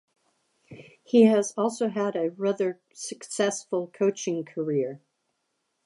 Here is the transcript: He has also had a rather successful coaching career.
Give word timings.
He 1.03 1.25
has 1.25 1.53
also 1.55 1.87
had 1.89 2.15
a 2.15 2.31
rather 2.31 2.81
successful 2.91 3.85
coaching 3.93 4.43
career. 4.43 4.99